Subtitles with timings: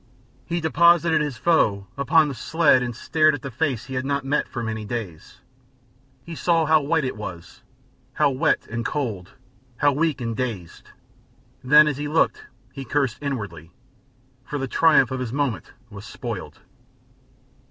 [0.47, 4.25] He deposited his foe upon the sled and stared at the face he had not
[4.25, 5.41] met for many days.
[6.23, 7.61] He saw how white it was,
[8.13, 9.33] how wet and cold,
[9.77, 10.89] how weak and dazed,
[11.63, 13.73] then as he looked he cursed inwardly,
[14.43, 16.61] for the triumph of his moment was spoiled.